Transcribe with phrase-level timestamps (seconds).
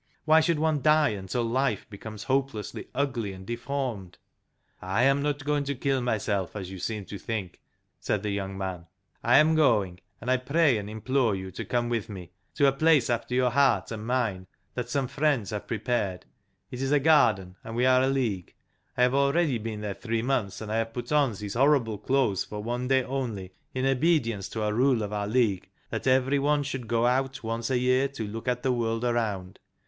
[0.25, 4.17] Why should one die until life becomes hopelessly ugly and deformed?""
[4.81, 7.61] I am not going to kill myself, as you seem to think,"
[7.99, 8.87] said the young man."
[9.23, 12.71] I am going, and I pray and implore you to come with me, to a
[12.71, 16.25] place after your heart and mine, that some friends have pre pared.
[16.71, 18.55] It is a garden, and we are a League.
[18.97, 22.43] I have already been there three months, and I have put on these horrible clothes
[22.43, 26.63] for one day only, in obedience to a rule of our League, that every one
[26.63, 29.59] should go out once a year to look at the world around.